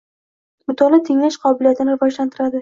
Mutolaa 0.71 1.01
tinglash 1.11 1.37
qobiliyatini 1.45 1.95
rivojlantiradi. 1.97 2.59